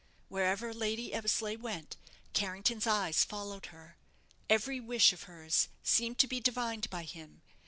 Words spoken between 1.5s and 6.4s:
went, Carrington's eyes followed her; every wish of hers seemed to be